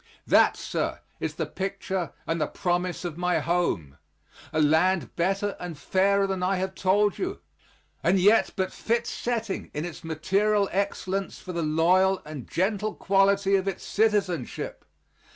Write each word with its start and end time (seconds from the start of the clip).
That, 0.25 0.57
sir, 0.57 0.99
is 1.19 1.35
the 1.35 1.45
picture 1.45 2.11
and 2.25 2.41
the 2.41 2.47
promise 2.47 3.05
of 3.05 3.19
my 3.19 3.37
home 3.37 3.99
a 4.51 4.59
land 4.59 5.15
better 5.15 5.55
and 5.59 5.77
fairer 5.77 6.25
than 6.25 6.41
I 6.41 6.55
have 6.55 6.73
told 6.73 7.19
you, 7.19 7.39
and 8.01 8.17
yet 8.19 8.49
but 8.55 8.73
fit 8.73 9.05
setting 9.05 9.69
in 9.75 9.85
its 9.85 10.03
material 10.03 10.67
excellence 10.71 11.37
for 11.37 11.53
the 11.53 11.61
loyal 11.61 12.19
and 12.25 12.49
gentle 12.49 12.95
quality 12.95 13.53
of 13.55 13.67
its 13.67 13.83
citizenship. 13.83 14.85